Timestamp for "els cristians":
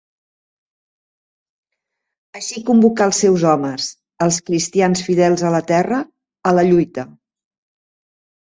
4.27-5.05